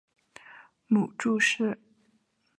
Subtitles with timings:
[0.87, 1.79] 母祝氏。